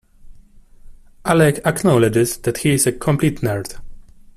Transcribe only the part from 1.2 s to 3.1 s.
Alec acknowledges that he is a